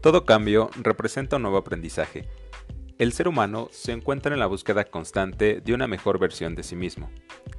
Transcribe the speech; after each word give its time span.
Todo 0.00 0.24
cambio 0.24 0.70
representa 0.80 1.36
un 1.36 1.42
nuevo 1.42 1.56
aprendizaje. 1.56 2.28
El 2.98 3.12
ser 3.12 3.26
humano 3.26 3.68
se 3.72 3.90
encuentra 3.90 4.32
en 4.32 4.38
la 4.38 4.46
búsqueda 4.46 4.84
constante 4.84 5.60
de 5.60 5.74
una 5.74 5.88
mejor 5.88 6.20
versión 6.20 6.54
de 6.54 6.62
sí 6.62 6.76
mismo. 6.76 7.10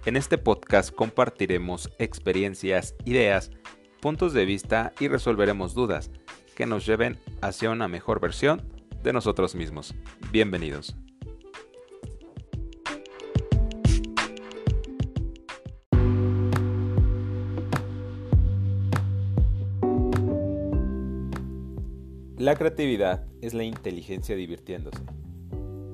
En 0.05 0.15
este 0.15 0.37
podcast 0.37 0.93
compartiremos 0.93 1.91
experiencias, 1.99 2.95
ideas, 3.03 3.51
puntos 3.99 4.31
de 4.33 4.45
vista 4.45 4.93
y 5.01 5.09
resolveremos 5.09 5.73
dudas 5.73 6.11
que 6.55 6.65
nos 6.65 6.85
lleven 6.85 7.19
hacia 7.41 7.71
una 7.71 7.89
mejor 7.89 8.21
versión 8.21 8.63
de 9.03 9.11
nosotros 9.11 9.53
mismos. 9.53 9.93
Bienvenidos. 10.31 10.95
La 22.39 22.55
creatividad 22.55 23.25
es 23.41 23.53
la 23.53 23.65
inteligencia 23.65 24.33
divirtiéndose. 24.33 25.03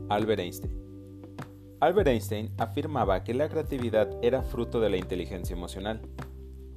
Albert 0.09 0.41
Einstein. 0.41 0.79
Albert 1.79 2.07
Einstein 2.07 2.51
afirmaba 2.59 3.23
que 3.23 3.33
la 3.33 3.49
creatividad 3.49 4.15
era 4.21 4.43
fruto 4.43 4.79
de 4.79 4.91
la 4.91 4.97
inteligencia 4.97 5.55
emocional. 5.55 6.01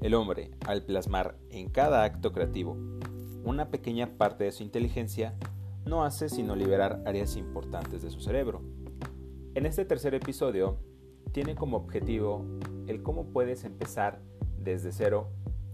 El 0.01 0.15
hombre, 0.15 0.53
al 0.67 0.85
plasmar 0.85 1.37
en 1.51 1.69
cada 1.69 2.03
acto 2.05 2.33
creativo 2.33 2.79
una 3.45 3.69
pequeña 3.69 4.17
parte 4.17 4.45
de 4.45 4.53
su 4.53 4.62
inteligencia, 4.62 5.35
no 5.85 6.03
hace 6.03 6.31
sino 6.31 6.57
liberar 6.57 7.03
áreas 7.05 7.37
importantes 7.37 8.01
de 8.01 8.09
su 8.09 8.21
cerebro. 8.21 8.62
En 9.55 9.67
este 9.67 9.85
tercer 9.85 10.15
episodio, 10.15 10.79
tiene 11.33 11.55
como 11.55 11.77
objetivo 11.77 12.43
el 12.87 13.03
cómo 13.03 13.27
puedes 13.27 13.65
empezar 13.65 14.23
desde 14.57 14.93
cero 14.93 15.29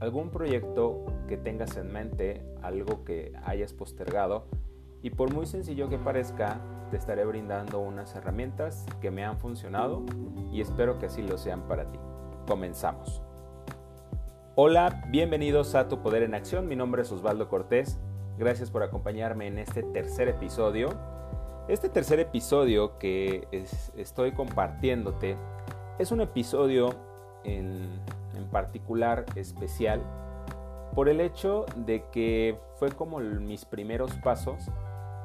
algún 0.05 0.31
proyecto 0.31 1.05
que 1.29 1.37
tengas 1.37 1.77
en 1.77 1.91
mente, 1.91 2.45
algo 2.63 3.05
que 3.05 3.33
hayas 3.45 3.73
postergado 3.73 4.47
y 5.03 5.11
por 5.11 5.33
muy 5.33 5.47
sencillo 5.47 5.89
que 5.89 5.99
parezca, 5.99 6.61
te 6.91 6.99
estaré 6.99 7.25
brindando 7.25 7.81
unas 7.81 8.15
herramientas 8.15 8.87
que 9.01 9.11
me 9.11 9.25
han 9.25 9.39
funcionado 9.39 10.03
y 10.53 10.61
espero 10.61 10.99
que 10.99 11.07
así 11.07 11.23
lo 11.23 11.39
sean 11.39 11.63
para 11.69 11.91
ti. 11.91 11.99
Comenzamos. 12.47 13.23
Hola, 14.55 15.05
bienvenidos 15.09 15.75
a 15.75 15.89
Tu 15.89 16.01
Poder 16.01 16.23
en 16.23 16.35
Acción. 16.35 16.69
Mi 16.69 16.77
nombre 16.77 17.03
es 17.03 17.11
Osvaldo 17.11 17.49
Cortés. 17.49 17.99
Gracias 18.39 18.71
por 18.71 18.83
acompañarme 18.83 19.47
en 19.47 19.59
este 19.59 19.83
tercer 19.83 20.29
episodio. 20.29 20.91
Este 21.67 21.89
tercer 21.89 22.21
episodio 22.21 22.99
que 22.99 23.49
estoy 23.97 24.33
compartiéndote 24.33 25.37
es 25.99 26.13
un 26.13 26.21
episodio 26.21 26.95
en 27.45 28.01
en 28.37 28.47
particular 28.47 29.25
especial 29.37 30.03
por 30.95 31.09
el 31.09 31.21
hecho 31.21 31.67
de 31.77 32.05
que 32.13 32.59
fue 32.77 32.91
como 32.93 33.19
mis 33.19 33.65
primeros 33.65 34.13
pasos 34.17 34.71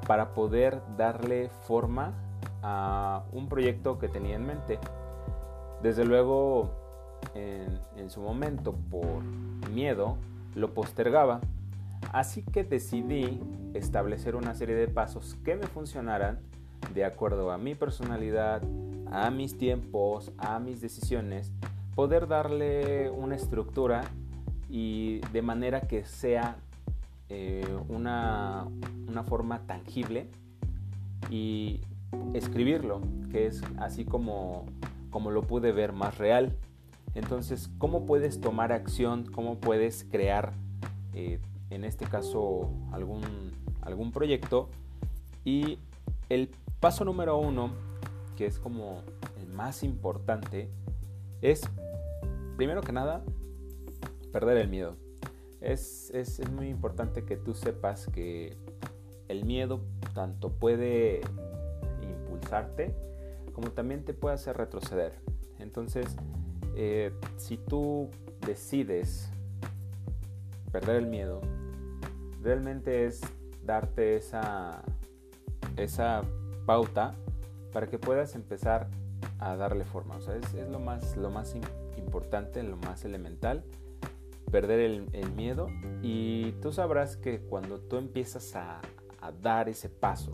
para 0.08 0.34
poder 0.34 0.82
darle 0.98 1.50
forma 1.68 2.14
a 2.64 3.24
un 3.32 3.48
proyecto 3.48 4.00
que 4.00 4.08
tenía 4.08 4.36
en 4.36 4.46
mente. 4.46 4.80
Desde 5.84 6.06
luego, 6.06 6.72
en, 7.36 8.10
su 8.10 8.22
momento, 8.22 8.74
por 8.90 9.24
miedo, 9.70 10.18
lo 10.56 10.74
postergaba. 10.74 11.42
Así 12.12 12.44
que 12.44 12.64
decidí 12.64 13.40
establecer 13.74 14.36
una 14.36 14.56
serie 14.56 14.76
de 14.76 14.88
pasos 14.88 15.38
que 15.46 15.56
me 15.56 15.68
funcionaran 15.68 16.40
de 16.94 17.06
acuerdo 17.06 17.52
a 17.52 17.58
mi 17.58 17.76
personalidad, 17.76 18.64
a 19.12 19.30
mis 19.30 19.58
tiempos, 19.58 20.32
a 20.38 20.60
mis 20.60 20.82
decisiones 20.82 21.52
poder 22.00 22.30
darle 22.30 23.10
una 23.10 23.36
estructura 23.36 24.06
y 24.70 25.20
de 25.34 25.42
manera 25.42 25.82
que 25.82 26.06
sea 26.06 26.56
eh, 27.28 27.68
una, 27.90 28.68
una 29.06 29.24
forma 29.24 29.68
tangible 29.68 30.30
y 31.30 31.82
escribirlo, 32.34 33.02
que 33.34 33.48
es 33.48 33.62
así 33.80 34.06
como, 34.06 34.66
como 35.10 35.30
lo 35.30 35.42
pude 35.42 35.74
ver 35.74 35.92
más 35.92 36.18
real. 36.18 36.56
Entonces, 37.16 37.70
¿cómo 37.80 38.06
puedes 38.06 38.40
tomar 38.40 38.72
acción? 38.72 39.26
¿Cómo 39.34 39.58
puedes 39.58 40.06
crear, 40.10 40.54
eh, 41.14 41.42
en 41.70 41.84
este 41.84 42.06
caso, 42.06 42.72
algún, 42.94 43.24
algún 43.82 44.14
proyecto? 44.14 44.70
Y 45.44 45.80
el 46.30 46.50
paso 46.80 47.04
número 47.04 47.38
uno, 47.38 47.72
que 48.38 48.46
es 48.46 48.58
como 48.58 49.02
el 49.38 49.48
más 49.48 49.84
importante, 49.84 50.70
es 51.42 51.70
primero 52.60 52.82
que 52.82 52.92
nada, 52.92 53.24
perder 54.34 54.58
el 54.58 54.68
miedo. 54.68 54.98
Es, 55.62 56.12
muy 56.52 56.68
importante 56.68 57.24
que 57.24 57.38
tú 57.38 57.54
sepas 57.54 58.06
que 58.08 58.58
el 59.30 59.46
miedo 59.46 59.80
tanto 60.14 60.52
puede 60.52 61.22
impulsarte 62.02 62.94
como 63.54 63.72
también 63.72 64.04
te 64.04 64.14
puede 64.14 64.36
hacer 64.36 64.58
retroceder. 64.58 65.14
Entonces, 65.60 66.18
eh, 66.76 67.14
si 67.38 67.56
tú 67.56 68.10
decides 68.46 69.30
perder 70.70 70.98
el 70.98 71.08
miedo, 71.08 71.40
realmente 72.42 73.06
es 73.06 73.22
darte 73.64 74.18
esa, 74.18 74.84
esa 75.78 76.24
pauta 76.66 77.16
para 77.72 77.88
que 77.88 77.98
puedas 77.98 78.36
empezar 78.36 78.90
a 79.40 79.56
darle 79.56 79.86
forma. 79.86 80.18
O 80.18 80.22
sea, 80.22 80.36
es, 80.36 80.54
lo 80.70 80.80
más, 80.80 81.18
lo 81.18 81.30
más 81.30 81.56
importante, 81.98 82.62
lo 82.64 82.78
más 82.78 83.06
elemental, 83.06 83.64
perder 84.52 84.80
el, 85.14 85.32
miedo 85.32 85.68
y 86.02 86.54
tú 86.54 86.72
sabrás 86.72 87.18
que 87.18 87.40
cuando 87.40 87.80
tú 87.80 87.98
empiezas 87.98 88.56
a, 88.56 88.82
dar 89.44 89.70
ese 89.70 89.90
paso 89.90 90.32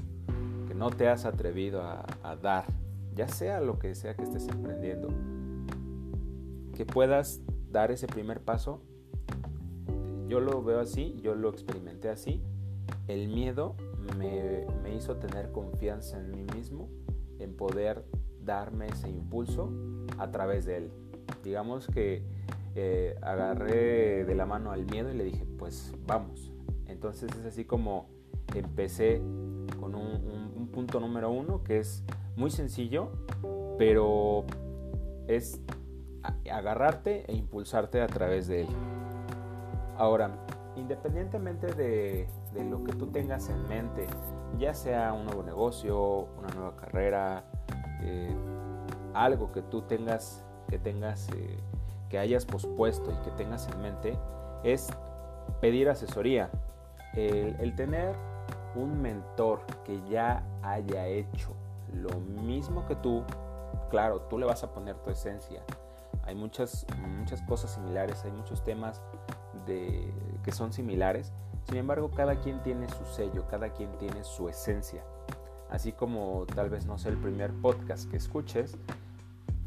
que 0.67 0.73
no 0.73 0.89
te 0.89 1.09
has 1.09 1.25
atrevido 1.25 1.81
a, 1.81 2.05
a 2.23 2.35
dar, 2.37 2.65
ya 3.13 3.27
sea 3.27 3.59
lo 3.59 3.77
que 3.77 3.93
sea 3.93 4.15
que 4.15 4.23
estés 4.23 4.47
emprendiendo, 4.47 5.09
que 6.75 6.85
puedas 6.85 7.41
dar 7.71 7.91
ese 7.91 8.07
primer 8.07 8.41
paso, 8.41 8.81
yo 10.29 10.39
lo 10.39 10.63
veo 10.63 10.79
así, 10.79 11.19
yo 11.21 11.35
lo 11.35 11.49
experimenté 11.49 12.09
así, 12.09 12.41
el 13.07 13.27
miedo 13.27 13.75
me, 14.17 14.65
me 14.81 14.95
hizo 14.95 15.17
tener 15.17 15.51
confianza 15.51 16.19
en 16.19 16.31
mí 16.31 16.45
mismo, 16.55 16.87
en 17.39 17.55
poder 17.55 18.05
darme 18.45 18.87
ese 18.87 19.09
impulso 19.09 19.71
a 20.17 20.31
través 20.31 20.65
de 20.65 20.77
él. 20.77 20.91
Digamos 21.43 21.87
que 21.87 22.23
eh, 22.75 23.15
agarré 23.21 24.25
de 24.25 24.35
la 24.35 24.45
mano 24.45 24.71
al 24.71 24.85
miedo 24.85 25.11
y 25.11 25.15
le 25.15 25.23
dije, 25.23 25.45
pues 25.57 25.93
vamos. 26.05 26.51
Entonces 26.87 27.31
es 27.35 27.45
así 27.45 27.65
como 27.65 28.07
empecé 28.53 29.21
con 29.79 29.95
un, 29.95 30.69
punto 30.71 30.99
número 30.99 31.31
uno 31.31 31.63
que 31.63 31.79
es 31.79 32.03
muy 32.35 32.51
sencillo, 32.51 33.09
pero 33.77 34.43
es 35.27 35.61
agarrarte 36.51 37.23
e 37.31 37.33
impulsarte 37.33 38.01
a 38.01 38.07
través 38.07 38.47
de 38.47 38.61
él. 38.61 38.67
Ahora, 39.97 40.37
independientemente 40.75 41.67
de, 41.73 42.27
lo 42.69 42.83
que 42.83 42.91
tú 42.91 43.07
tengas 43.07 43.47
en 43.49 43.65
mente, 43.69 44.05
ya 44.59 44.73
sea 44.73 45.13
un 45.13 45.25
nuevo 45.25 45.43
negocio, 45.43 46.27
una 46.37 46.49
nueva 46.49 46.75
carrera, 46.75 47.45
eh, 48.01 48.35
algo 49.13 49.51
que 49.51 49.61
tú 49.61 49.81
tengas 49.83 50.45
que 50.67 50.79
tengas, 50.79 51.29
eh, 51.29 51.57
que 52.09 52.17
hayas 52.17 52.45
pospuesto 52.45 53.11
y 53.11 53.15
que 53.23 53.31
tengas 53.31 53.67
en 53.67 53.81
mente 53.81 54.17
es 54.63 54.89
pedir 55.61 55.89
asesoría. 55.89 56.49
El, 57.13 57.73
tener 57.75 58.13
un 58.75 59.01
mentor 59.01 59.61
que 59.85 60.01
ya 60.09 60.43
haya 60.61 61.07
hecho 61.07 61.53
lo 61.93 62.13
mismo 62.19 62.85
que 62.87 62.95
tú, 62.97 63.23
claro, 63.89 64.21
tú 64.23 64.37
le 64.37 64.45
vas 64.45 64.63
a 64.63 64.73
poner 64.73 64.97
tu 64.97 65.11
esencia. 65.11 65.63
Hay 66.23 66.35
muchas, 66.35 66.85
muchas 67.17 67.41
cosas 67.43 67.71
similares, 67.71 68.25
hay 68.25 68.31
muchos 68.31 68.63
temas 68.65 69.01
de, 69.65 70.13
que 70.43 70.51
son 70.51 70.73
similares. 70.73 71.31
Sin 71.69 71.77
embargo, 71.77 72.11
cada 72.11 72.35
quien 72.35 72.61
tiene 72.63 72.89
su 72.89 73.05
sello, 73.05 73.45
cada 73.49 73.69
quien 73.69 73.97
tiene 73.97 74.25
su 74.25 74.49
esencia. 74.49 75.01
Así 75.69 75.91
como 75.91 76.45
tal 76.53 76.69
vez 76.69 76.85
no 76.85 76.97
sea 76.97 77.11
el 77.11 77.17
primer 77.17 77.51
podcast 77.51 78.09
que 78.09 78.17
escuches, 78.17 78.77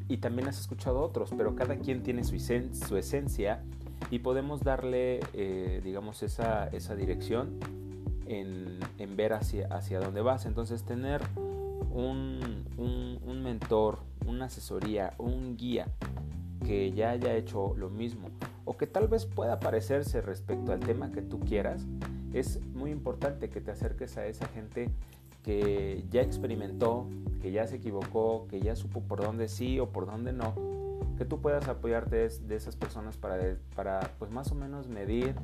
y 0.09 0.19
también 0.19 0.49
has 0.49 0.59
escuchado 0.59 1.01
otros, 1.01 1.31
pero 1.37 1.55
cada 1.55 1.77
quien 1.77 2.03
tiene 2.03 2.25
su, 2.25 2.35
esencia 2.97 3.63
y 4.11 4.21
podemos 4.21 4.63
darle, 4.63 5.21
eh, 5.35 5.83
digamos, 5.85 6.23
esa, 6.23 6.71
dirección 6.97 7.59
en, 8.27 8.79
ver 9.17 9.35
hacia, 9.35 10.01
dónde 10.01 10.23
vas. 10.23 10.47
Entonces, 10.47 10.83
tener 10.85 11.21
un 11.93 12.65
mentor, 13.43 13.99
una 14.27 14.47
asesoría, 14.47 15.15
un 15.19 15.57
guía 15.57 15.89
que 16.65 16.91
ya 16.93 17.11
haya 17.11 17.35
hecho 17.35 17.75
lo 17.77 17.91
mismo 17.91 18.29
o 18.69 18.77
que 18.77 18.87
tal 18.87 19.09
vez 19.09 19.25
pueda 19.25 19.61
parecerse 19.61 20.21
respecto 20.21 20.73
al 20.73 20.81
tema 20.81 21.11
que 21.11 21.23
tú 21.23 21.41
quieras, 21.41 21.87
es 22.35 22.61
muy 22.75 22.91
importante 22.91 23.49
que 23.49 23.63
te 23.63 23.71
acerques 23.71 24.19
a 24.19 24.27
esa 24.27 24.47
gente 24.49 24.91
que 25.43 26.05
ya 26.11 26.23
experimentó, 26.23 27.09
que 27.41 27.53
ya 27.53 27.67
se 27.67 27.77
equivocó, 27.77 28.47
que 28.49 28.61
ya 28.61 28.77
supo 28.77 29.03
por 29.03 29.23
dónde 29.23 29.49
sí 29.49 29.79
o 29.81 29.91
por 29.91 30.07
dónde 30.07 30.33
no, 30.33 30.55
que 31.17 31.25
tú 31.25 31.41
puedas 31.41 31.69
apoyarte 31.69 32.29
de, 32.29 32.57
esas 32.57 32.77
personas 32.77 33.17
para, 33.17 33.57
para 33.75 34.01
pues 34.19 34.31
más 34.31 34.53
o 34.53 34.55
menos 34.55 34.89
medir, 34.89 35.35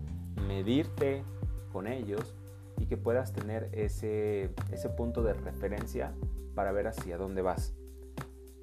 medirte 0.46 1.25
con 1.73 1.87
ellos 1.87 2.35
y 2.79 2.87
que 2.87 2.96
puedas 2.96 3.32
tener 3.32 3.70
ese, 3.73 4.50
ese 4.73 4.88
punto 4.88 5.23
de 5.23 5.35
referencia 5.35 6.12
para 6.55 6.73
ver 6.73 6.87
hacia 6.87 7.17
dónde 7.17 7.43
vas. 7.43 7.75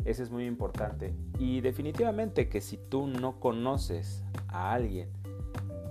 Eso 0.05 0.23
es 0.23 0.31
muy 0.31 0.45
importante. 0.45 1.13
Y 1.37 1.61
definitivamente 1.61 2.49
que 2.49 2.61
si 2.61 2.77
tú 2.77 3.07
no 3.07 3.39
conoces 3.39 4.23
a 4.47 4.73
alguien 4.73 5.09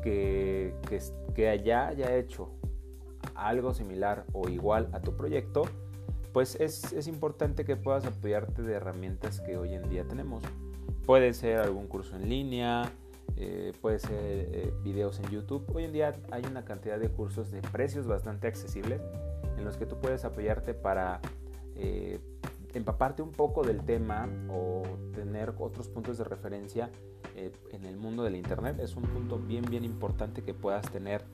que, 0.03 0.75
que, 0.89 1.01
que 1.35 1.49
haya 1.49 2.17
hecho 2.17 2.51
algo 3.35 3.75
similar 3.75 4.25
o 4.33 4.49
igual 4.49 4.89
a 4.93 5.01
tu 5.01 5.17
proyecto, 5.17 5.63
pues 6.33 6.57
es, 6.61 6.93
es, 6.93 7.09
importante 7.09 7.65
que 7.65 7.77
puedas 7.77 8.05
apoyarte 8.05 8.63
de 8.63 8.75
herramientas 8.75 9.41
que 9.41 9.57
hoy 9.57 9.75
en 9.75 9.89
día 9.89 10.07
tenemos. 10.07 10.45
Puede 11.05 11.33
ser 11.35 11.59
algún 11.59 11.89
curso 11.89 12.15
en 12.15 12.29
línea, 12.29 12.93
eh, 13.37 13.73
puede 13.81 13.99
ser 13.99 14.19
eh, 14.21 14.75
videos 14.83 15.19
en 15.19 15.31
YouTube. 15.31 15.65
Hoy 15.75 15.85
en 15.85 15.93
día 15.93 16.15
hay 16.31 16.43
una 16.45 16.65
cantidad 16.65 16.99
de 16.99 17.09
cursos 17.09 17.51
de 17.51 17.63
precios 17.63 18.07
bastante 18.07 18.47
accesibles 18.47 19.01
en 19.57 19.65
los 19.65 19.79
que 19.79 19.87
tú 19.87 19.97
puedes 19.99 20.27
apoyarte 20.27 20.75
para 20.75 21.21
eh, 21.75 22.19
empaparte 22.75 23.23
un 23.23 23.33
poco 23.33 23.65
del 23.65 23.83
tema 23.85 24.29
o 24.51 24.83
tener 25.15 25.55
otros 25.59 25.89
puntos 25.89 26.19
de 26.19 26.25
referencia 26.25 26.91
en 27.73 27.87
el 27.87 27.97
mundo 27.97 28.23
del 28.23 28.37
Internet. 28.37 28.79
Es 28.79 28.95
un 28.97 29.05
punto 29.05 29.39
bien, 29.39 29.65
bien 29.65 29.85
importante 29.85 30.43
que 30.43 30.53
puedas 30.53 30.91
tener 30.91 31.25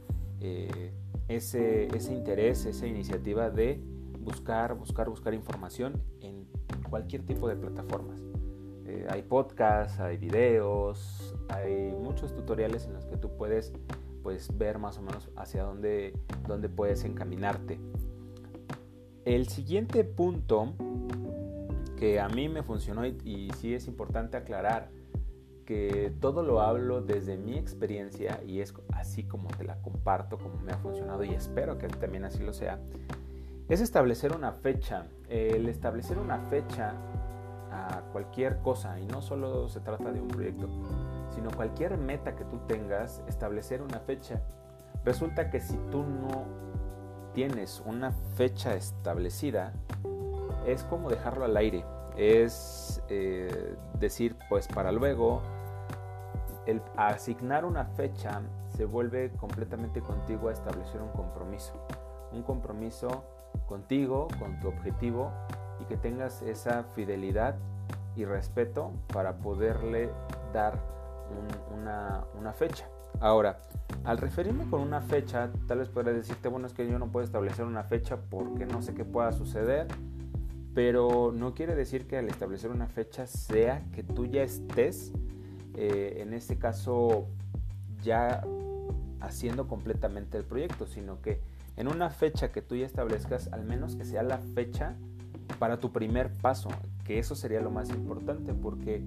ese, 1.28 1.86
ese 1.96 2.12
interés, 2.12 2.66
esa 2.66 2.86
iniciativa 2.86 3.50
de 3.50 3.80
buscar, 4.20 4.74
buscar, 4.74 5.08
buscar 5.08 5.34
información 5.34 6.02
en 6.20 6.46
cualquier 6.88 7.22
tipo 7.22 7.48
de 7.48 7.56
plataformas. 7.56 8.20
Eh, 8.86 9.06
hay 9.08 9.22
podcasts, 9.22 9.98
hay 9.98 10.16
videos, 10.16 11.34
hay 11.48 11.92
muchos 11.92 12.34
tutoriales 12.34 12.86
en 12.86 12.94
los 12.94 13.04
que 13.06 13.16
tú 13.16 13.36
puedes 13.36 13.72
pues, 14.22 14.56
ver 14.56 14.78
más 14.78 14.98
o 14.98 15.02
menos 15.02 15.28
hacia 15.36 15.62
dónde, 15.62 16.14
dónde 16.46 16.68
puedes 16.68 17.04
encaminarte. 17.04 17.80
El 19.24 19.48
siguiente 19.48 20.04
punto 20.04 20.74
que 21.96 22.20
a 22.20 22.28
mí 22.28 22.48
me 22.48 22.62
funcionó 22.62 23.06
y, 23.06 23.16
y 23.24 23.50
sí 23.56 23.74
es 23.74 23.88
importante 23.88 24.36
aclarar 24.36 24.90
que 25.66 26.14
todo 26.20 26.42
lo 26.42 26.62
hablo 26.62 27.02
desde 27.02 27.36
mi 27.36 27.58
experiencia 27.58 28.40
y 28.46 28.60
es 28.60 28.72
así 28.94 29.24
como 29.24 29.48
te 29.48 29.64
la 29.64 29.82
comparto, 29.82 30.38
como 30.38 30.58
me 30.62 30.72
ha 30.72 30.78
funcionado 30.78 31.24
y 31.24 31.34
espero 31.34 31.76
que 31.76 31.88
también 31.88 32.24
así 32.24 32.42
lo 32.42 32.54
sea, 32.54 32.78
es 33.68 33.80
establecer 33.80 34.34
una 34.34 34.52
fecha. 34.52 35.06
El 35.28 35.68
establecer 35.68 36.18
una 36.18 36.38
fecha 36.38 36.94
a 37.72 38.02
cualquier 38.12 38.58
cosa, 38.60 38.98
y 39.00 39.06
no 39.06 39.20
solo 39.20 39.68
se 39.68 39.80
trata 39.80 40.12
de 40.12 40.20
un 40.20 40.28
proyecto, 40.28 40.68
sino 41.34 41.50
cualquier 41.50 41.98
meta 41.98 42.36
que 42.36 42.44
tú 42.44 42.58
tengas, 42.68 43.22
establecer 43.28 43.82
una 43.82 43.98
fecha. 43.98 44.40
Resulta 45.04 45.50
que 45.50 45.60
si 45.60 45.76
tú 45.90 46.04
no 46.04 46.44
tienes 47.34 47.82
una 47.84 48.12
fecha 48.36 48.74
establecida, 48.74 49.72
es 50.64 50.84
como 50.84 51.10
dejarlo 51.10 51.44
al 51.44 51.56
aire. 51.56 51.84
Es 52.16 53.02
eh, 53.08 53.76
decir, 53.98 54.36
pues 54.48 54.68
para 54.68 54.90
luego, 54.90 55.42
el 56.66 56.82
asignar 56.96 57.64
una 57.64 57.84
fecha 57.84 58.42
se 58.76 58.84
vuelve 58.84 59.30
completamente 59.38 60.00
contigo 60.00 60.48
a 60.48 60.52
establecer 60.52 61.00
un 61.00 61.10
compromiso. 61.10 61.74
Un 62.32 62.42
compromiso 62.42 63.24
contigo, 63.66 64.28
con 64.38 64.58
tu 64.60 64.68
objetivo 64.68 65.32
y 65.80 65.84
que 65.84 65.96
tengas 65.96 66.42
esa 66.42 66.84
fidelidad 66.94 67.56
y 68.16 68.24
respeto 68.24 68.92
para 69.12 69.36
poderle 69.38 70.10
dar 70.52 70.78
una, 71.72 72.52
fecha. 72.52 72.88
Ahora, 73.20 73.58
al 74.04 74.18
referirme 74.18 74.68
con 74.70 74.80
una 74.80 75.00
fecha, 75.00 75.50
tal 75.66 75.80
vez 75.80 75.88
podría 75.88 76.12
decirte, 76.12 76.48
bueno, 76.48 76.66
es 76.66 76.72
que 76.72 76.88
yo 76.88 76.98
no 76.98 77.08
puedo 77.08 77.24
establecer 77.24 77.64
una 77.64 77.82
fecha 77.82 78.16
porque 78.30 78.64
no 78.64 78.80
sé 78.80 78.94
qué 78.94 79.04
pueda 79.04 79.32
suceder, 79.32 79.88
pero 80.74 81.32
no 81.34 81.54
quiere 81.54 81.74
decir 81.74 82.06
que 82.06 82.18
al 82.18 82.28
establecer 82.28 82.70
una 82.70 82.86
fecha 82.86 83.26
sea 83.26 83.84
que 83.92 84.02
tú 84.02 84.26
ya 84.26 84.42
estés, 84.42 85.12
eh, 85.76 86.18
en 86.22 86.32
este 86.32 86.58
caso, 86.58 87.26
ya 88.02 88.42
haciendo 89.20 89.66
completamente 89.66 90.38
el 90.38 90.44
proyecto, 90.44 90.86
sino 90.86 91.20
que 91.20 91.40
en 91.76 91.88
una 91.88 92.10
fecha 92.10 92.52
que 92.52 92.62
tú 92.62 92.76
ya 92.76 92.86
establezcas, 92.86 93.52
al 93.52 93.64
menos 93.64 93.96
que 93.96 94.04
sea 94.04 94.22
la 94.22 94.38
fecha 94.38 94.94
para 95.58 95.78
tu 95.78 95.92
primer 95.92 96.32
paso, 96.32 96.68
que 97.04 97.18
eso 97.18 97.34
sería 97.34 97.60
lo 97.60 97.70
más 97.70 97.90
importante, 97.90 98.54
porque 98.54 99.02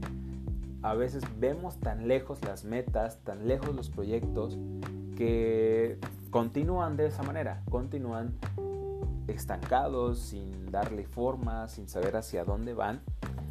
a 0.81 0.94
veces 0.94 1.24
vemos 1.39 1.80
tan 1.80 2.07
lejos 2.07 2.44
las 2.45 2.63
metas, 2.63 3.19
tan 3.24 3.48
lejos 3.48 3.75
los 3.75 3.89
proyectos, 3.89 4.57
que 5.16 5.98
continúan 6.30 6.95
de 6.95 7.07
esa 7.07 7.24
manera, 7.24 7.63
continúan 7.69 8.38
estancados, 9.27 10.19
sin 10.19 10.71
darle 10.71 11.06
forma, 11.06 11.68
sin 11.68 11.88
saber 11.88 12.16
hacia 12.16 12.45
dónde 12.45 12.74
van. 12.74 13.01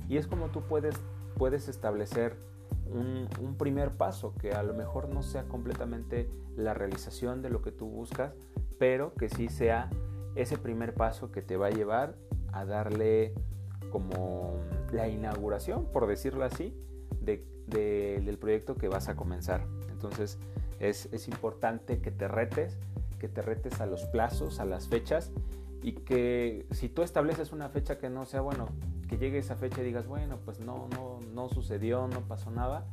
Y 0.09 0.17
es 0.17 0.26
como 0.26 0.47
tú 0.47 0.62
puedes, 0.62 0.94
puedes 1.37 1.69
establecer 1.69 2.37
un, 2.90 3.56
primer 3.58 3.93
paso, 3.93 4.35
que 4.40 4.52
a 4.52 4.62
lo 4.62 4.75
mejor 4.75 5.08
no 5.08 5.23
sea 5.23 5.44
completamente 5.44 6.29
la 6.56 6.75
realización 6.75 7.43
de 7.43 7.50
lo 7.50 7.62
que 7.62 7.73
tú 7.73 7.87
buscas, 7.87 8.35
pero 8.79 9.14
que 9.14 9.29
sí 9.29 9.49
sea 9.49 9.90
ese 10.35 10.58
primer 10.58 10.94
paso 10.94 11.32
que 11.32 11.43
te 11.43 11.56
va 11.56 11.67
a 11.67 11.70
llevar 11.70 12.17
a 12.52 12.64
darle 12.64 13.35
como 13.90 14.56
la 14.93 15.08
inauguración, 15.08 15.87
por 15.87 16.06
decirlo 16.06 16.44
así, 16.44 16.75
del 17.20 18.38
proyecto 18.38 18.76
que 18.76 18.88
vas 18.88 19.08
a 19.08 19.17
comenzar. 19.17 19.67
Entonces 19.91 20.38
es, 20.79 21.08
es 21.12 21.29
importante 21.29 22.00
que 22.00 22.11
te 22.11 22.29
retes, 22.29 22.79
que 23.19 23.29
te 23.29 23.43
retes 23.43 23.81
a 23.81 23.87
los 23.87 24.05
plazos, 24.06 24.61
a 24.61 24.64
las 24.64 24.88
fechas 24.88 25.32
y 25.82 25.93
que 25.93 26.67
si 26.70 26.88
tú 26.88 27.02
estableces 27.02 27.52
una 27.52 27.69
fecha 27.69 27.99
que 27.99 28.11
no 28.11 28.25
sea 28.25 28.41
bueno, 28.41 28.69
que 29.08 29.17
llegue 29.19 29.38
esa 29.38 29.56
fecha 29.56 29.81
y 29.81 29.84
digas, 29.84 30.06
bueno, 30.06 30.38
pues 30.44 30.61
no, 30.61 30.88
no, 30.94 31.18
no 31.38 31.49
sucedió, 31.49 32.08
no 32.08 32.23
pasó 32.23 32.50
nada 32.50 32.85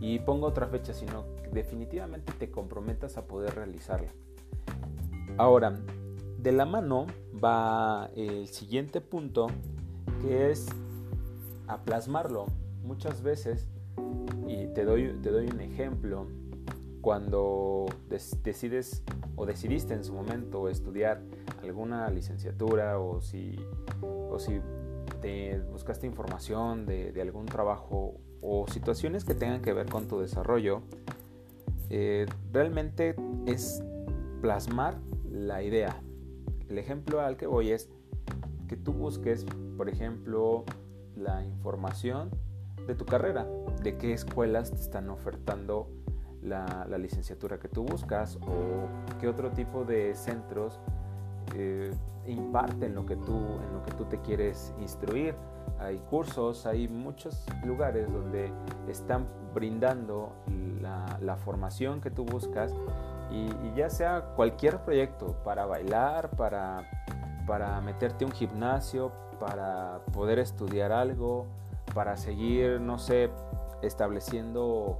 y 0.00 0.18
pongo 0.18 0.48
otra 0.48 0.66
fecha, 0.66 0.92
sino 0.92 1.24
que 1.36 1.50
definitivamente 1.50 2.32
te 2.32 2.50
comprometas 2.50 3.16
a 3.16 3.26
poder 3.26 3.54
realizarla. 3.54 4.10
Ahora, 5.38 5.78
de 6.38 6.50
la 6.50 6.66
mano 6.66 7.06
va 7.42 8.10
el 8.16 8.48
siguiente 8.48 9.00
punto 9.00 9.46
que 10.20 10.50
es 10.50 10.66
a 11.68 11.82
plasmarlo. 11.82 12.46
Muchas 12.82 13.22
veces, 13.22 13.68
y 14.48 14.66
te 14.74 14.84
doy, 14.84 15.16
te 15.22 15.30
doy 15.30 15.46
un 15.46 15.60
ejemplo, 15.60 16.26
cuando 17.00 17.86
decides 18.08 19.04
o 19.36 19.46
decidiste 19.46 19.94
en 19.94 20.02
su 20.02 20.14
momento 20.14 20.68
estudiar 20.68 21.22
alguna 21.62 22.10
licenciatura 22.10 22.98
o 22.98 23.20
si, 23.20 23.54
o 24.02 24.38
si 24.40 24.60
te 25.24 25.58
buscaste 25.58 26.06
información 26.06 26.84
de, 26.84 27.18
algún 27.22 27.46
trabajo 27.46 28.20
o 28.42 28.66
situaciones 28.68 29.24
que 29.24 29.34
tengan 29.34 29.62
que 29.62 29.72
ver 29.72 29.86
con 29.86 30.06
tu 30.06 30.20
desarrollo, 30.20 30.82
eh, 31.88 32.26
realmente 32.52 33.16
es 33.46 33.82
plasmar 34.42 34.98
la 35.30 35.62
idea. 35.62 35.98
El 36.68 36.76
ejemplo 36.76 37.22
al 37.22 37.38
que 37.38 37.46
voy 37.46 37.70
es 37.70 37.88
que 38.68 38.76
tú 38.76 38.92
busques, 38.92 39.46
por 39.78 39.88
ejemplo, 39.88 40.66
la 41.16 41.42
información 41.42 42.28
de 42.86 42.94
tu 42.94 43.06
carrera, 43.06 43.48
de 43.82 43.96
qué 43.96 44.12
escuelas 44.12 44.72
te 44.72 44.80
están 44.82 45.08
ofertando 45.08 45.88
la, 46.42 46.86
licenciatura 46.98 47.58
que 47.58 47.68
tú 47.68 47.84
buscas 47.84 48.36
o 48.42 48.88
qué 49.18 49.28
otro 49.28 49.52
tipo 49.52 49.86
de 49.86 50.14
centros 50.14 50.80
eh, 51.54 51.92
imparten 52.26 52.94
lo 52.94 53.06
que, 53.06 53.16
tú, 53.16 53.36
en 53.36 53.72
lo 53.72 53.82
que 53.84 53.92
tú 53.92 54.04
te 54.04 54.18
quieres 54.20 54.72
instruir. 54.80 55.34
Hay 55.78 55.98
cursos, 56.10 56.66
hay 56.66 56.88
muchos 56.88 57.46
lugares 57.64 58.12
donde 58.12 58.52
están 58.88 59.26
brindando 59.54 60.32
la, 60.80 61.18
la 61.20 61.36
formación 61.36 62.00
que 62.00 62.10
tú 62.10 62.24
buscas 62.24 62.72
y, 63.30 63.74
ya 63.74 63.90
sea 63.90 64.22
cualquier 64.36 64.78
proyecto, 64.80 65.34
para 65.44 65.66
bailar, 65.66 66.30
para, 66.30 66.88
para 67.46 67.80
meterte 67.80 68.24
a 68.24 68.28
un 68.28 68.32
gimnasio, 68.32 69.10
para 69.40 70.00
poder 70.12 70.38
estudiar 70.38 70.92
algo, 70.92 71.46
para 71.94 72.16
seguir, 72.16 72.80
no 72.80 72.98
sé, 72.98 73.30
estableciendo 73.82 74.98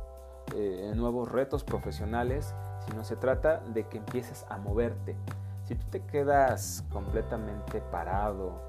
eh, 0.54 0.92
nuevos 0.96 1.30
retos 1.30 1.64
profesionales, 1.64 2.54
sino 2.87 3.04
se 3.04 3.16
trata 3.16 3.61
de 3.61 3.87
que 3.87 3.99
empieces 3.99 4.44
a 4.49 4.58
moverte. 4.58 5.16
Si 5.64 5.75
tú 5.75 5.85
te 5.90 6.00
quedas 6.00 6.85
completamente 6.92 7.80
parado, 7.90 8.61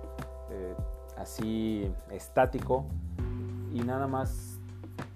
eh, 0.50 0.76
así 1.18 1.92
estático, 2.12 2.86
y 3.74 3.82
nada 3.82 4.08
más, 4.08 4.60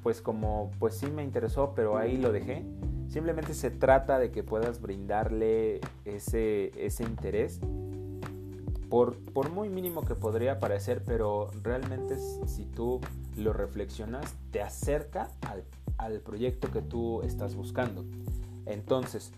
pues 0.04 0.22
como, 0.22 0.72
pues 0.80 0.96
sí 0.96 1.08
me 1.08 1.24
interesó, 1.24 1.74
pero 1.76 1.98
ahí 1.98 2.18
lo 2.18 2.32
dejé, 2.32 2.66
Simplemente 3.10 3.56
se 3.56 3.72
trata 3.72 4.20
de 4.20 4.30
que 4.30 4.44
puedas 4.44 4.82
brindarle 4.82 5.82
ese, 6.06 6.72
ese 6.78 7.04
interés, 7.04 7.60
por, 8.88 9.18
por, 9.34 9.50
muy 9.50 9.70
mínimo 9.70 10.04
que 10.04 10.14
podría 10.14 10.60
parecer, 10.60 11.04
pero 11.04 11.50
realmente 11.64 12.18
si 12.46 12.66
tú 12.66 13.02
lo 13.36 13.52
reflexionas, 13.52 14.36
te 14.52 14.62
acerca 14.62 15.32
al, 15.42 15.64
al 15.98 16.22
proyecto 16.22 16.72
que 16.72 16.82
tú 16.84 17.24
estás 17.24 17.56
buscando. 17.56 18.06
Entonces, 18.68 19.32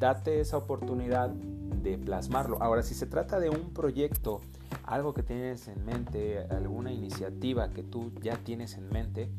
date 0.00 0.40
esa 0.40 0.56
oportunidad 0.56 1.30
de 1.30 1.98
plasmarlo. 1.98 2.62
Ahora, 2.62 2.82
si 2.82 2.94
se 2.94 3.06
trata 3.06 3.40
de 3.40 3.50
un 3.50 3.72
proyecto, 3.72 4.40
algo 4.84 5.14
que 5.14 5.22
tienes 5.22 5.68
en 5.68 5.84
mente, 5.84 6.40
alguna 6.50 6.92
iniciativa 6.92 7.70
que 7.70 7.82
tú 7.82 8.12
ya 8.22 8.36
tienes 8.36 8.74
en 8.74 8.88
mente, 8.88 9.30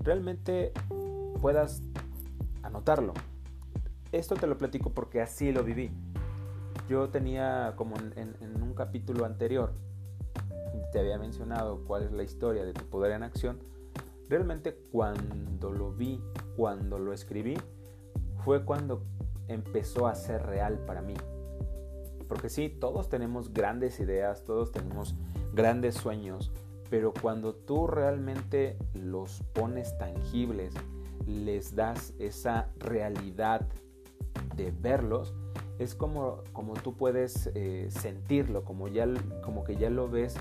realmente 0.00 0.72
puedas 1.40 1.82
anotarlo. 2.62 3.14
Esto 4.12 4.34
te 4.34 4.46
lo 4.46 4.58
platico 4.58 4.90
porque 4.90 5.20
así 5.22 5.52
lo 5.52 5.64
viví. 5.64 5.90
Yo 6.88 7.08
tenía, 7.08 7.74
como 7.76 7.96
en, 7.96 8.62
un 8.62 8.74
capítulo 8.74 9.24
anterior, 9.24 9.72
te 10.92 11.00
había 11.00 11.18
mencionado 11.18 11.84
cuál 11.86 12.02
es 12.02 12.12
la 12.12 12.22
historia 12.22 12.64
de 12.64 12.72
tu 12.72 12.84
poder 12.84 13.12
en 13.12 13.22
acción, 13.22 13.58
realmente 14.28 14.74
cuando 14.90 15.70
lo 15.70 15.92
vi, 15.92 16.20
cuando 16.56 16.98
lo 16.98 17.12
escribí, 17.12 17.56
fue 18.44 18.64
cuando 18.64 19.04
empezó 19.52 20.06
a 20.06 20.14
ser 20.14 20.42
real 20.46 20.78
para 20.86 21.02
mí. 21.02 21.14
Porque 22.28 22.48
sí, 22.48 22.68
todos 22.68 23.08
tenemos 23.08 23.52
grandes 23.52 24.00
ideas, 24.00 24.44
todos 24.44 24.72
tenemos 24.72 25.14
grandes 25.52 25.94
sueños, 25.94 26.50
pero 26.88 27.12
cuando 27.12 27.54
tú 27.54 27.86
realmente 27.86 28.78
los 28.94 29.42
pones 29.52 29.96
tangibles, 29.98 30.74
les 31.26 31.74
das 31.74 32.14
esa 32.18 32.68
realidad 32.78 33.68
de 34.56 34.70
verlos, 34.70 35.34
es 35.78 35.94
como, 35.94 36.42
como 36.52 36.74
tú 36.74 36.96
puedes 36.96 37.50
eh, 37.54 37.88
sentirlo, 37.90 38.64
como, 38.64 38.88
ya, 38.88 39.06
como 39.42 39.64
que 39.64 39.76
ya 39.76 39.90
lo 39.90 40.08
ves, 40.08 40.36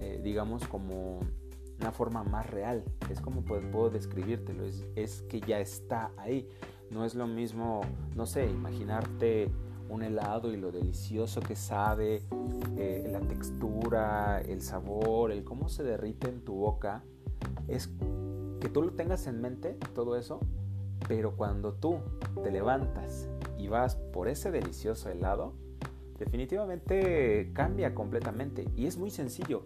eh, 0.00 0.20
digamos, 0.22 0.66
como 0.66 1.20
una 1.80 1.92
forma 1.92 2.24
más 2.24 2.48
real. 2.50 2.84
Es 3.10 3.20
como 3.20 3.42
puedo, 3.42 3.90
describírtelo, 3.90 4.64
es, 4.64 4.84
es 4.96 5.22
que 5.22 5.40
ya 5.40 5.60
está 5.60 6.10
ahí. 6.16 6.48
No 6.90 7.04
es 7.04 7.14
lo 7.14 7.26
mismo, 7.26 7.82
no 8.14 8.26
sé, 8.26 8.46
imaginarte 8.46 9.50
un 9.88 10.02
helado 10.02 10.52
y 10.52 10.56
lo 10.56 10.70
delicioso 10.70 11.40
que 11.40 11.56
sabe, 11.56 12.22
eh, 12.76 13.08
la 13.10 13.20
textura, 13.20 14.40
el 14.40 14.60
sabor, 14.60 15.32
el 15.32 15.44
cómo 15.44 15.68
se 15.68 15.82
derrite 15.82 16.28
en 16.28 16.44
tu 16.44 16.54
boca. 16.54 17.02
Es 17.66 17.90
que 18.60 18.68
tú 18.68 18.82
lo 18.82 18.92
tengas 18.92 19.26
en 19.26 19.40
mente, 19.40 19.76
todo 19.94 20.16
eso, 20.16 20.40
pero 21.06 21.36
cuando 21.36 21.74
tú 21.74 21.98
te 22.42 22.50
levantas 22.50 23.28
y 23.58 23.68
vas 23.68 23.96
por 23.96 24.28
ese 24.28 24.50
delicioso 24.50 25.10
helado, 25.10 25.54
definitivamente 26.18 27.50
cambia 27.54 27.94
completamente. 27.94 28.66
Y 28.76 28.86
es 28.86 28.98
muy 28.98 29.10
sencillo. 29.10 29.62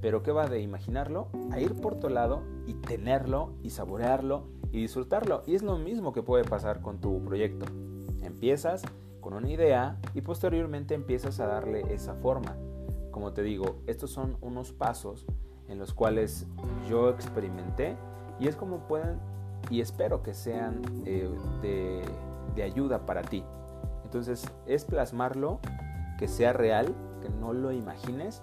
Pero 0.00 0.22
¿qué 0.22 0.32
va 0.32 0.48
de 0.48 0.60
imaginarlo? 0.60 1.28
A 1.50 1.60
ir 1.60 1.74
por 1.74 2.00
tu 2.00 2.08
lado 2.08 2.42
y 2.66 2.74
tenerlo 2.74 3.52
y 3.62 3.70
saborearlo 3.70 4.44
y 4.72 4.80
disfrutarlo. 4.80 5.42
Y 5.46 5.54
es 5.54 5.62
lo 5.62 5.78
mismo 5.78 6.12
que 6.12 6.22
puede 6.22 6.44
pasar 6.44 6.80
con 6.80 7.00
tu 7.00 7.22
proyecto. 7.24 7.66
Empiezas 8.22 8.82
con 9.20 9.34
una 9.34 9.50
idea 9.50 9.98
y 10.14 10.22
posteriormente 10.22 10.94
empiezas 10.94 11.40
a 11.40 11.46
darle 11.46 11.92
esa 11.92 12.14
forma. 12.14 12.56
Como 13.10 13.32
te 13.32 13.42
digo, 13.42 13.82
estos 13.86 14.10
son 14.10 14.36
unos 14.40 14.72
pasos 14.72 15.26
en 15.68 15.78
los 15.78 15.92
cuales 15.92 16.46
yo 16.88 17.10
experimenté 17.10 17.96
y 18.38 18.48
es 18.48 18.56
como 18.56 18.86
pueden 18.88 19.18
y 19.68 19.80
espero 19.80 20.22
que 20.22 20.34
sean 20.34 20.80
eh, 21.04 21.28
de, 21.62 22.02
de 22.54 22.62
ayuda 22.62 23.04
para 23.06 23.22
ti. 23.22 23.44
Entonces 24.04 24.50
es 24.66 24.84
plasmarlo, 24.84 25.60
que 26.18 26.28
sea 26.28 26.52
real, 26.52 26.94
que 27.22 27.28
no 27.28 27.52
lo 27.52 27.72
imagines 27.72 28.42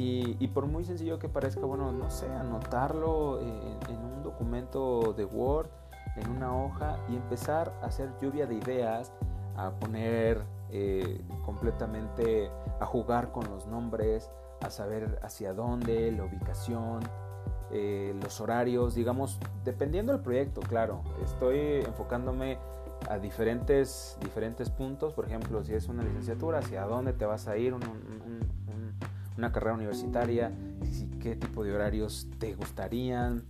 y, 0.00 0.48
por 0.48 0.66
muy 0.66 0.84
sencillo 0.84 1.18
que 1.18 1.28
parezca, 1.28 1.62
bueno, 1.62 1.92
no 1.92 2.08
sé, 2.10 2.28
anotarlo 2.30 3.40
en, 3.40 3.96
un 3.96 4.22
documento 4.22 5.12
de 5.12 5.24
Word, 5.24 5.68
en 6.16 6.30
una 6.30 6.54
hoja 6.54 6.98
y 7.08 7.16
empezar 7.16 7.72
a 7.82 7.86
hacer 7.86 8.10
lluvia 8.20 8.46
de 8.46 8.54
ideas, 8.54 9.12
a 9.56 9.70
poner 9.70 10.42
eh, 10.70 11.20
completamente, 11.44 12.50
a 12.80 12.86
jugar 12.86 13.32
con 13.32 13.50
los 13.50 13.66
nombres, 13.66 14.30
a 14.60 14.70
saber 14.70 15.18
hacia 15.22 15.52
dónde, 15.52 16.12
la 16.12 16.24
ubicación, 16.24 17.00
eh, 17.72 18.14
los 18.22 18.40
horarios, 18.40 18.94
digamos, 18.94 19.40
dependiendo 19.64 20.12
del 20.12 20.22
proyecto, 20.22 20.60
claro. 20.60 21.02
Estoy 21.24 21.58
enfocándome 21.84 22.58
a 23.08 23.18
diferentes, 23.18 24.16
diferentes 24.20 24.70
puntos, 24.70 25.12
por 25.12 25.26
ejemplo, 25.26 25.64
si 25.64 25.74
es 25.74 25.88
una 25.88 26.04
licenciatura, 26.04 26.58
hacia 26.58 26.84
dónde 26.84 27.12
te 27.12 27.26
vas 27.26 27.48
a 27.48 27.56
ir, 27.56 27.74
un, 27.74 27.80
una 29.38 29.52
carrera 29.52 29.74
universitaria, 29.74 30.52
qué 31.22 31.36
tipo 31.36 31.64
de 31.64 31.72
horarios 31.72 32.26
te 32.38 32.54
gustarían, 32.54 33.44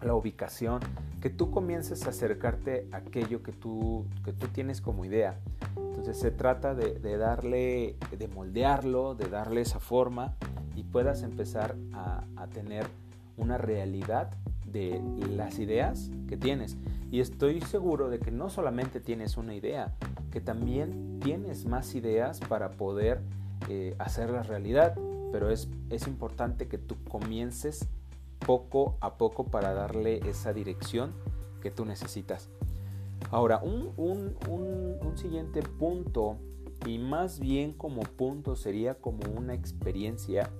la 0.00 0.14
ubicación, 0.14 0.80
que 1.20 1.28
tú 1.28 1.50
comiences 1.50 2.06
a 2.06 2.10
acercarte 2.10 2.86
a 2.92 2.98
aquello 2.98 3.42
que 3.42 3.50
tú, 3.50 4.06
que 4.24 4.32
tú 4.32 4.46
tienes 4.46 4.80
como 4.80 5.04
idea. 5.04 5.40
Entonces 5.76 6.18
se 6.18 6.30
trata 6.30 6.76
de, 6.76 7.16
darle, 7.16 7.96
de 8.16 8.28
moldearlo, 8.28 9.16
de 9.16 9.28
darle 9.28 9.62
esa 9.62 9.80
forma 9.80 10.36
y 10.76 10.84
puedas 10.84 11.24
empezar 11.24 11.74
a, 11.92 12.24
a 12.36 12.46
tener 12.46 12.86
una 13.36 13.58
realidad 13.58 14.30
de 14.66 15.02
las 15.30 15.58
ideas 15.58 16.10
que 16.28 16.36
tienes. 16.36 16.76
Y 17.10 17.20
estoy 17.20 17.60
seguro 17.62 18.08
de 18.08 18.20
que 18.20 18.30
no 18.30 18.50
solamente 18.50 19.00
tienes 19.00 19.36
una 19.36 19.54
idea, 19.54 19.96
que 20.30 20.40
también 20.40 21.18
tienes 21.20 21.66
más 21.66 21.96
ideas 21.96 22.38
para 22.38 22.70
poder 22.70 23.20
eh, 23.68 23.96
hacerlas 23.98 24.46
realidad 24.46 24.94
pero 25.32 25.50
es, 25.50 25.68
es 25.90 26.06
importante 26.06 26.68
que 26.68 26.78
tú 26.78 26.96
comiences 27.08 27.88
poco 28.46 28.96
a 29.00 29.16
poco 29.16 29.44
para 29.44 29.72
darle 29.74 30.20
esa 30.28 30.52
dirección 30.52 31.12
que 31.60 31.70
tú 31.70 31.84
necesitas. 31.84 32.48
Ahora, 33.30 33.58
un, 33.62 33.92
un, 33.96 34.36
un, 34.48 35.18
siguiente 35.18 35.62
punto, 35.62 36.38
y 36.86 36.98
más 36.98 37.40
bien 37.40 37.72
como 37.72 38.02
punto 38.02 38.56
sería 38.56 38.94
como 38.94 39.20
una 39.36 39.54
experiencia, 39.54 40.50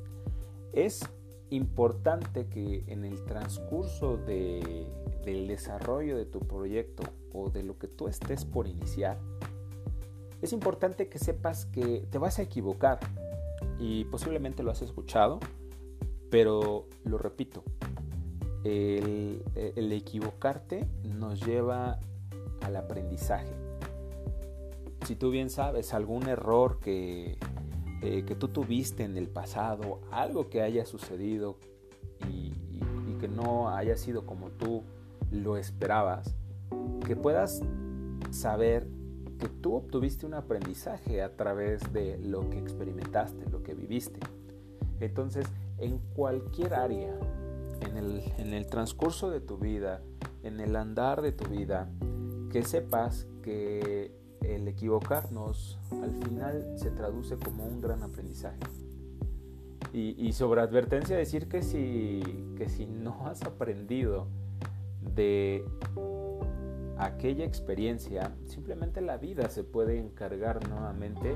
es 0.72 1.08
importante 1.50 2.46
que 2.48 2.84
en 2.88 3.04
el 3.04 3.24
transcurso 3.24 4.16
de, 4.16 4.86
del 5.24 5.46
desarrollo 5.46 6.16
de 6.16 6.26
tu 6.26 6.40
proyecto 6.40 7.04
o 7.32 7.48
de 7.48 7.62
lo 7.62 7.78
que 7.78 7.86
tú 7.86 8.08
estés 8.08 8.44
por 8.44 8.66
iniciar, 8.66 9.18
es 10.42 10.52
importante 10.52 11.08
que 11.08 11.18
sepas 11.18 11.66
que 11.66 12.06
te 12.10 12.18
vas 12.18 12.38
a 12.38 12.42
equivocar, 12.42 12.98
y 13.78 14.04
posiblemente 14.04 14.62
lo 14.62 14.70
has 14.70 14.82
escuchado, 14.82 15.40
pero 16.30 16.86
lo 17.04 17.18
repito, 17.18 17.62
el, 18.64 19.42
equivocarte 19.92 20.86
nos 21.04 21.44
lleva 21.44 21.98
al 22.60 22.76
aprendizaje. 22.76 23.52
Si 25.06 25.16
tú 25.16 25.30
bien 25.30 25.48
sabes 25.48 25.94
algún 25.94 26.28
error 26.28 26.80
que, 26.80 27.38
eh, 28.02 28.24
que 28.26 28.34
tú 28.34 28.48
tuviste 28.48 29.04
en 29.04 29.16
el 29.16 29.28
pasado, 29.28 30.00
algo 30.10 30.48
que 30.48 30.60
haya 30.60 30.84
sucedido 30.84 31.56
y, 32.28 32.52
y 33.08 33.16
que 33.20 33.28
no 33.28 33.70
haya 33.70 33.96
sido 33.96 34.26
como 34.26 34.50
tú 34.50 34.82
lo 35.30 35.56
esperabas, 35.56 36.34
que 37.06 37.16
puedas 37.16 37.62
saber 38.30 38.86
que 39.38 39.48
tú 39.48 39.74
obtuviste 39.74 40.26
un 40.26 40.34
aprendizaje 40.34 41.22
a 41.22 41.36
través 41.36 41.92
de 41.92 42.18
lo 42.18 42.50
que 42.50 42.58
experimentaste, 42.58 43.48
lo 43.50 43.62
que 43.62 43.74
viviste. 43.74 44.20
Entonces, 45.00 45.46
en 45.78 45.98
cualquier 46.14 46.74
área, 46.74 47.14
en 47.80 48.52
el, 48.52 48.66
transcurso 48.66 49.30
de 49.30 49.40
tu 49.40 49.56
vida, 49.58 50.02
en 50.42 50.60
el 50.60 50.76
andar 50.76 51.22
de 51.22 51.32
tu 51.32 51.48
vida, 51.48 51.88
que 52.50 52.62
sepas 52.62 53.26
que 53.42 54.12
el 54.42 54.66
equivocarnos 54.68 55.78
al 56.02 56.12
final 56.12 56.74
se 56.76 56.90
traduce 56.90 57.36
como 57.36 57.64
un 57.64 57.80
gran 57.80 58.02
aprendizaje. 58.02 58.58
Y, 59.92 60.14
y 60.18 60.32
sobre 60.32 60.60
advertencia 60.60 61.16
decir 61.16 61.48
que 61.48 61.62
si, 61.62 62.20
que 62.56 62.68
si 62.68 62.86
no 62.86 63.26
has 63.26 63.42
aprendido 63.42 64.26
de 65.14 65.64
aquella 66.98 67.44
experiencia, 67.44 68.32
simplemente 68.46 69.00
la 69.00 69.16
vida 69.16 69.48
se 69.48 69.64
puede 69.64 69.98
encargar 69.98 70.68
nuevamente 70.68 71.34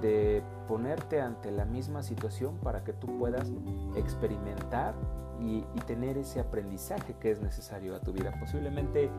de 0.00 0.42
ponerte 0.68 1.20
ante 1.20 1.50
la 1.50 1.64
misma 1.64 2.02
situación 2.02 2.58
para 2.58 2.84
que 2.84 2.92
tú 2.92 3.18
puedas 3.18 3.50
experimentar 3.96 4.94
y, 5.40 5.62
tener 5.86 6.16
ese 6.16 6.40
aprendizaje 6.40 7.14
que 7.20 7.30
es 7.30 7.40
necesario 7.42 7.94
a 7.94 8.00
tu 8.00 8.12
vida. 8.12 8.32
Posiblemente 8.40 9.10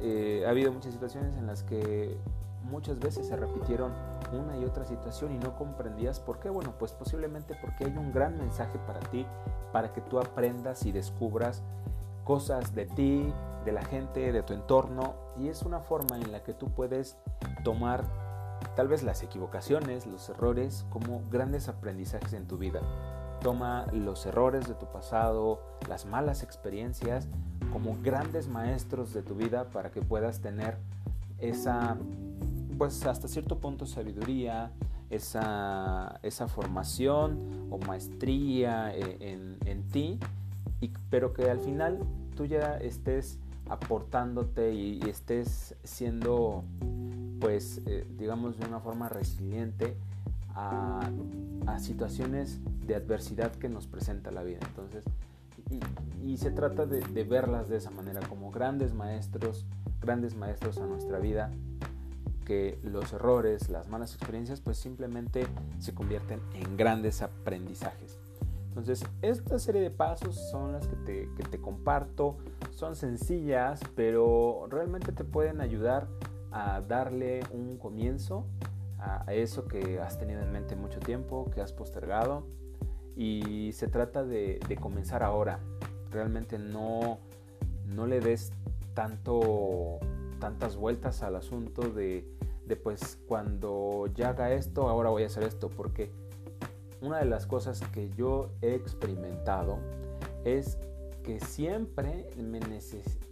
eh, 0.00 0.44
ha 0.46 0.50
habido 0.50 0.72
muchas 0.72 0.92
situaciones 0.92 1.34
en 1.36 1.46
las 1.46 1.62
que 1.62 2.18
muchas 2.64 2.98
veces 2.98 3.26
se 3.26 3.36
repitieron 3.36 3.92
una 4.32 4.58
y 4.58 4.64
otra 4.64 4.84
situación 4.84 5.32
y 5.34 5.38
no 5.38 5.56
comprendías 5.56 6.20
por 6.20 6.40
qué. 6.40 6.50
Bueno, 6.50 6.74
pues 6.78 6.92
posiblemente 6.92 7.56
porque 7.60 7.84
hay 7.84 7.96
un 7.96 8.12
gran 8.12 8.36
mensaje 8.36 8.78
para 8.86 9.00
ti, 9.00 9.24
para 9.72 9.92
que 9.92 10.00
tú 10.02 10.18
aprendas 10.18 10.84
y 10.84 10.92
descubras 10.92 11.62
cosas 12.24 12.74
de 12.74 12.84
ti, 12.84 13.32
de 13.68 13.74
la 13.74 13.84
gente, 13.84 14.32
de 14.32 14.42
tu 14.42 14.54
entorno, 14.54 15.14
y 15.36 15.48
es 15.48 15.62
una 15.62 15.80
forma 15.80 16.16
en 16.16 16.32
la 16.32 16.42
que 16.42 16.54
tú 16.54 16.70
puedes 16.70 17.18
tomar 17.64 18.02
tal 18.76 18.88
vez 18.88 19.02
las 19.02 19.22
equivocaciones, 19.22 20.06
los 20.06 20.30
errores, 20.30 20.86
como 20.88 21.22
grandes 21.30 21.68
aprendizajes 21.68 22.32
en 22.32 22.46
tu 22.46 22.56
vida. 22.56 22.80
Toma 23.42 23.84
los 23.92 24.24
errores 24.24 24.66
de 24.66 24.74
tu 24.74 24.86
pasado, 24.86 25.60
las 25.86 26.06
malas 26.06 26.42
experiencias, 26.42 27.28
como 27.70 27.98
grandes 28.02 28.48
maestros 28.48 29.12
de 29.12 29.22
tu 29.22 29.34
vida 29.34 29.68
para 29.68 29.90
que 29.90 30.00
puedas 30.00 30.40
tener 30.40 30.78
esa 31.38 31.98
pues 32.78 33.04
hasta 33.04 33.28
cierto 33.28 33.58
punto 33.58 33.84
sabiduría, 33.84 34.72
esa, 35.10 36.20
esa 36.22 36.48
formación 36.48 37.66
o 37.70 37.76
maestría 37.76 38.94
en, 38.94 39.58
en 39.66 39.82
ti, 39.88 40.18
y, 40.80 40.90
pero 41.10 41.34
que 41.34 41.50
al 41.50 41.60
final 41.60 41.98
tú 42.34 42.46
ya 42.46 42.78
estés 42.78 43.38
aportándote 43.68 44.72
y, 44.72 45.00
estés 45.08 45.74
siendo, 45.84 46.64
pues, 47.40 47.82
eh, 47.86 48.06
digamos, 48.18 48.58
de 48.58 48.66
una 48.66 48.80
forma 48.80 49.08
resiliente 49.08 49.96
a, 50.54 51.10
a, 51.66 51.78
situaciones 51.78 52.60
de 52.86 52.94
adversidad 52.94 53.52
que 53.52 53.68
nos 53.68 53.86
presenta 53.86 54.30
la 54.30 54.42
vida. 54.42 54.58
Entonces, 54.66 55.04
y, 56.24 56.36
se 56.38 56.50
trata 56.50 56.86
de, 56.86 57.00
de, 57.00 57.24
verlas 57.24 57.68
de 57.68 57.76
esa 57.76 57.90
manera, 57.90 58.20
como 58.28 58.50
grandes 58.50 58.94
maestros, 58.94 59.66
grandes 60.00 60.34
maestros 60.34 60.78
a 60.78 60.86
nuestra 60.86 61.18
vida, 61.18 61.50
que 62.44 62.78
los 62.82 63.12
errores, 63.12 63.68
las 63.68 63.88
malas 63.88 64.14
experiencias, 64.14 64.60
pues 64.60 64.78
simplemente 64.78 65.46
se 65.78 65.94
convierten 65.94 66.40
en 66.54 66.76
grandes 66.76 67.20
aprendizajes. 67.20 68.18
Entonces, 68.68 69.04
esta 69.22 69.58
serie 69.58 69.80
de 69.80 69.90
pasos 69.90 70.36
son 70.50 70.72
las 70.72 70.86
que 70.86 70.96
te, 70.96 71.28
que 71.36 71.42
te 71.42 71.60
comparto, 71.60 72.38
son 72.78 72.94
sencillas, 72.94 73.80
pero 73.96 74.66
realmente 74.70 75.10
te 75.10 75.24
pueden 75.24 75.60
ayudar 75.60 76.06
a 76.52 76.80
darle 76.80 77.40
un 77.52 77.76
comienzo 77.76 78.46
a 78.98 79.32
eso 79.32 79.66
que 79.66 80.00
has 80.00 80.18
tenido 80.18 80.42
en 80.42 80.52
mente 80.52 80.76
mucho 80.76 81.00
tiempo, 81.00 81.50
que 81.52 81.60
has 81.60 81.72
postergado. 81.72 82.46
Y 83.16 83.72
se 83.72 83.88
trata 83.88 84.22
de, 84.22 84.60
comenzar 84.80 85.24
ahora. 85.24 85.58
Realmente 86.12 86.58
no, 86.58 87.18
no 87.84 88.06
le 88.06 88.20
des 88.20 88.52
tantas 88.94 90.76
vueltas 90.76 91.22
al 91.24 91.34
asunto 91.34 91.82
de 91.82 92.24
de 92.68 92.76
pues 92.76 93.18
cuando 93.26 94.08
ya 94.14 94.28
haga 94.28 94.52
esto, 94.52 94.88
ahora 94.88 95.08
voy 95.08 95.22
a 95.22 95.26
hacer 95.26 95.42
esto, 95.42 95.70
porque 95.70 96.10
una 97.00 97.18
de 97.18 97.24
las 97.24 97.46
cosas 97.46 97.80
que 97.92 98.10
yo 98.10 98.50
he 98.60 98.74
experimentado 98.74 99.78
es 100.44 100.78
que 101.28 101.40
siempre 101.40 102.30
me 102.38 102.58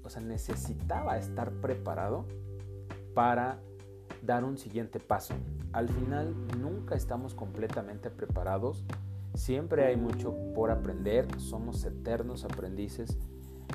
o 0.05 0.11
sea, 0.11 0.21
necesitaba 0.21 1.17
estar 1.17 1.50
preparado 1.50 2.26
para 3.15 3.59
dar 4.21 4.45
un 4.45 4.59
siguiente 4.59 5.00
paso. 5.00 5.33
Al 5.73 5.88
final 5.88 6.35
nunca 6.59 6.95
estamos 6.95 7.33
completamente 7.33 8.11
preparados, 8.11 8.85
siempre 9.33 9.87
hay 9.87 9.97
mucho 9.97 10.37
por 10.55 10.71
aprender, 10.71 11.26
somos 11.41 11.83
eternos 11.87 12.45
aprendices, 12.45 13.17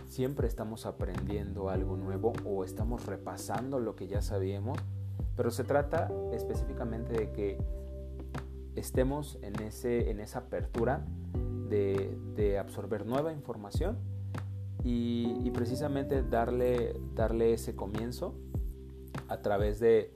siempre 0.07 0.47
estamos 0.47 0.85
aprendiendo 0.85 1.71
algo 1.71 1.97
nuevo 1.97 2.33
o 2.45 2.63
estamos 2.63 3.07
repasando 3.07 3.79
lo 3.79 3.95
que 3.95 4.05
ya 4.05 4.21
sabíamos. 4.21 4.77
Pero 5.35 5.49
se 5.49 5.63
trata 5.63 6.11
específicamente 6.31 7.13
de 7.13 7.31
que 7.31 7.57
estemos 8.75 9.39
en, 9.41 9.59
ese, 9.63 10.11
en 10.11 10.19
esa 10.19 10.41
apertura 10.41 11.07
de, 11.71 12.57
absorber 12.59 13.05
nueva 13.05 13.31
información 13.31 13.97
y, 14.83 15.51
precisamente 15.51 16.23
darle, 16.23 16.95
darle 17.15 17.53
ese 17.53 17.75
comienzo 17.75 18.35
a 19.27 19.41
través 19.41 19.79
de, 19.79 20.13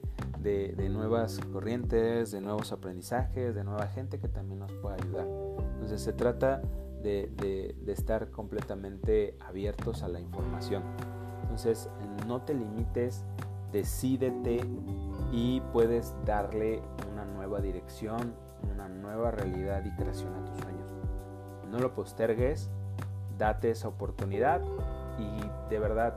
nuevas 0.89 1.39
corrientes, 1.51 2.31
de 2.31 2.41
nuevos 2.41 2.71
aprendizajes, 2.71 3.53
de 3.53 3.63
nueva 3.63 3.87
gente 3.87 4.19
que 4.19 4.27
también 4.27 4.59
nos 4.59 4.71
pueda 4.73 4.95
ayudar. 4.95 5.27
Entonces 5.73 6.01
se 6.01 6.13
trata 6.13 6.61
de, 7.03 7.75
de 7.79 7.91
estar 7.91 8.31
completamente 8.31 9.37
abiertos 9.39 10.01
a 10.03 10.07
la 10.07 10.19
información. 10.19 10.83
Entonces 11.43 11.89
no 12.27 12.41
te 12.41 12.53
limites, 12.53 13.23
decídete 13.71 14.61
y 15.31 15.61
puedes 15.73 16.13
darle 16.25 16.81
una 17.11 17.25
nueva 17.25 17.61
dirección, 17.61 18.33
una 18.73 18.87
nueva 18.87 19.31
realidad 19.31 19.83
y 19.85 19.91
creación 19.91 20.33
a 20.33 20.45
tus 20.45 20.57
sueños. 20.59 20.89
No 21.69 21.79
lo 21.79 21.93
postergues, 21.93 22.69
date 23.37 23.71
esa 23.71 23.87
oportunidad 23.87 24.61
y 25.17 25.69
de 25.69 25.79
verdad 25.79 26.13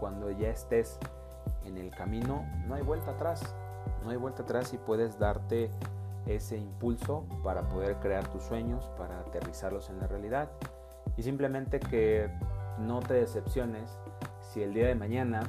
cuando 0.00 0.30
ya 0.30 0.48
estés 0.48 0.98
en 1.64 1.76
el 1.78 1.90
camino 1.90 2.44
no 2.66 2.74
hay 2.74 2.82
vuelta 2.82 3.12
atrás, 3.12 3.54
no 4.04 4.10
hay 4.10 4.16
vuelta 4.16 4.42
atrás 4.42 4.72
y 4.72 4.78
puedes 4.78 5.18
darte 5.18 5.70
ese 6.26 6.56
impulso 6.56 7.24
para 7.42 7.68
poder 7.68 7.96
crear 7.96 8.26
tus 8.28 8.42
sueños, 8.42 8.90
para 8.96 9.20
aterrizarlos 9.20 9.88
en 9.90 9.98
la 9.98 10.06
realidad 10.06 10.48
y 11.16 11.22
simplemente 11.22 11.80
que 11.80 12.30
no 12.78 13.00
te 13.00 13.14
decepciones 13.14 13.98
si 14.40 14.62
el 14.62 14.72
día 14.72 14.86
de 14.88 14.94
mañana 14.94 15.42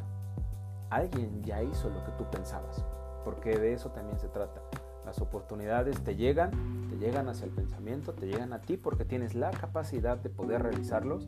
alguien 0.89 1.43
ya 1.43 1.61
hizo 1.61 1.89
lo 1.89 2.03
que 2.03 2.11
tú 2.13 2.25
pensabas, 2.31 2.83
porque 3.23 3.57
de 3.57 3.73
eso 3.73 3.89
también 3.91 4.19
se 4.19 4.27
trata. 4.27 4.61
Las 5.05 5.21
oportunidades 5.21 6.01
te 6.03 6.15
llegan, 6.15 6.51
te 6.89 6.97
llegan 6.97 7.29
hacia 7.29 7.45
el 7.45 7.51
pensamiento, 7.51 8.13
te 8.13 8.27
llegan 8.27 8.53
a 8.53 8.61
ti 8.61 8.77
porque 8.77 9.05
tienes 9.05 9.33
la 9.35 9.51
capacidad 9.51 10.17
de 10.17 10.29
poder 10.29 10.63
realizarlos, 10.63 11.27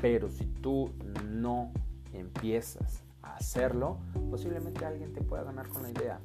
pero 0.00 0.30
si 0.30 0.46
tú 0.46 0.90
no 1.30 1.72
empiezas 2.12 3.02
a 3.22 3.36
hacerlo, 3.36 3.98
posiblemente 4.30 4.84
alguien 4.84 5.12
te 5.12 5.22
pueda 5.22 5.42
ganar 5.42 5.68
con 5.68 5.82
la 5.82 5.90
idea. 5.90 6.20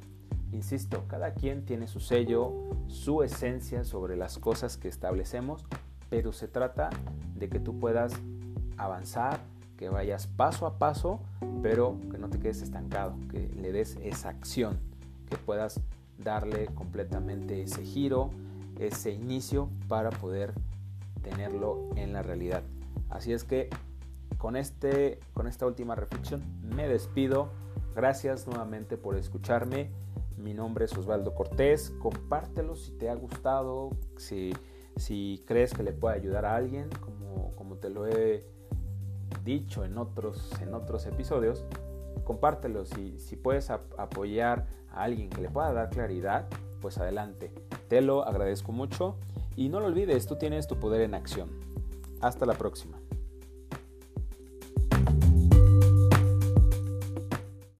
Insisto, 0.52 1.04
cada 1.08 1.34
quien 1.34 1.64
tiene 1.66 1.86
su 1.86 2.00
sello, 2.00 2.54
su 2.86 3.22
esencia 3.22 3.84
sobre 3.84 4.16
las 4.16 4.38
cosas 4.38 4.78
que 4.78 4.88
establecemos, 4.88 5.66
pero 6.08 6.32
se 6.32 6.48
trata 6.48 6.88
de 7.36 7.48
que 7.48 7.60
tú 7.60 7.78
puedas 7.78 8.14
avanzar, 8.78 9.40
que 9.76 9.90
vayas 9.90 10.26
paso 10.26 10.66
a 10.66 10.78
paso, 10.78 11.20
pero 11.62 11.98
que 12.10 12.18
no 12.18 12.30
te 12.30 12.38
quedes 12.38 12.62
estancado, 12.62 13.14
que 13.30 13.48
le 13.60 13.72
des 13.72 13.96
esa 14.02 14.30
acción, 14.30 14.78
que 15.28 15.36
puedas 15.36 15.80
darle 16.18 16.66
completamente 16.74 17.62
ese 17.62 17.84
giro, 17.84 18.30
ese 18.78 19.12
inicio 19.12 19.70
para 19.88 20.10
poder 20.10 20.52
tenerlo 21.22 21.90
en 21.96 22.12
la 22.12 22.22
realidad. 22.22 22.62
Así 23.08 23.32
es 23.32 23.44
que 23.44 23.70
con, 24.36 24.56
este, 24.56 25.20
con 25.34 25.46
esta 25.46 25.66
última 25.66 25.94
reflexión 25.94 26.42
me 26.62 26.88
despido. 26.88 27.50
Gracias 27.94 28.46
nuevamente 28.46 28.96
por 28.96 29.16
escucharme. 29.16 29.90
Mi 30.36 30.54
nombre 30.54 30.84
es 30.84 30.96
Osvaldo 30.96 31.34
Cortés. 31.34 31.90
Compártelo 31.98 32.76
si 32.76 32.92
te 32.92 33.10
ha 33.10 33.14
gustado, 33.14 33.90
si, 34.16 34.52
si 34.96 35.42
crees 35.46 35.74
que 35.74 35.82
le 35.82 35.92
puede 35.92 36.16
ayudar 36.16 36.44
a 36.44 36.54
alguien, 36.54 36.88
como, 37.00 37.54
como 37.56 37.76
te 37.76 37.90
lo 37.90 38.06
he 38.06 38.44
dicho 39.44 39.84
en 39.84 39.98
otros, 39.98 40.52
en 40.60 40.74
otros 40.74 41.06
episodios, 41.06 41.64
compártelo. 42.24 42.84
Si, 42.84 43.18
si 43.18 43.36
puedes 43.36 43.70
apoyar 43.70 44.66
a 44.90 45.04
alguien 45.04 45.30
que 45.30 45.40
le 45.40 45.48
pueda 45.48 45.72
dar 45.72 45.90
claridad, 45.90 46.46
pues 46.80 46.98
adelante. 46.98 47.52
Te 47.88 48.00
lo 48.00 48.24
agradezco 48.24 48.72
mucho 48.72 49.16
y 49.56 49.68
no 49.68 49.80
lo 49.80 49.86
olvides, 49.86 50.26
tú 50.26 50.36
tienes 50.36 50.66
tu 50.66 50.78
poder 50.78 51.02
en 51.02 51.14
acción. 51.14 51.50
Hasta 52.20 52.46
la 52.46 52.54
próxima. 52.54 52.97